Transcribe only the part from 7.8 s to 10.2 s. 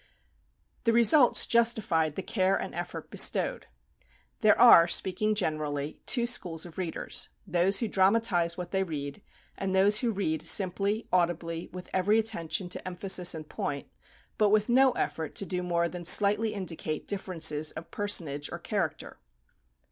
dramatize what they read, and those who